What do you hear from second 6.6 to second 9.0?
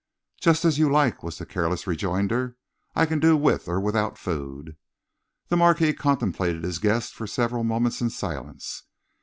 his guest for several moments in silence.